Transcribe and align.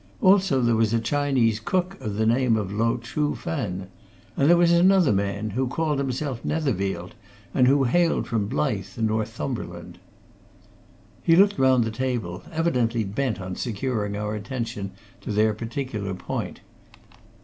Also 0.19 0.61
there 0.61 0.75
was 0.75 0.95
a 0.95 0.99
Chinese 0.99 1.59
cook, 1.59 1.95
of 2.01 2.15
the 2.15 2.25
name 2.25 2.57
of 2.57 2.71
Lo 2.71 2.97
Chuh 2.97 3.37
Fen. 3.37 3.87
And 4.35 4.49
there 4.49 4.57
was 4.57 4.71
another 4.71 5.13
man, 5.13 5.51
who 5.51 5.67
called 5.67 5.99
himself 5.99 6.43
Netherfield, 6.43 7.13
and 7.53 7.67
who 7.67 7.83
hailed 7.83 8.25
from 8.25 8.49
Blyth, 8.49 8.97
in 8.97 9.05
Northumberland." 9.05 9.99
He 11.21 11.35
looked 11.35 11.59
round 11.59 11.83
the 11.83 11.91
table, 11.91 12.41
evidently 12.51 13.03
bent 13.03 13.39
on 13.39 13.55
securing 13.55 14.17
our 14.17 14.33
attention 14.33 14.89
to 15.21 15.31
their 15.31 15.53
particular 15.53 16.15
point. 16.15 16.61